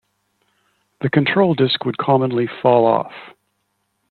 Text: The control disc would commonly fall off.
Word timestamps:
The 1.01 1.11
control 1.11 1.53
disc 1.53 1.85
would 1.85 1.99
commonly 1.99 2.47
fall 2.47 2.87
off. 2.87 3.13